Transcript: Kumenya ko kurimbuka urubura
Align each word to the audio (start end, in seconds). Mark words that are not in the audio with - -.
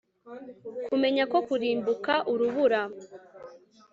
Kumenya 0.87 1.23
ko 1.31 1.37
kurimbuka 1.47 2.13
urubura 2.31 2.81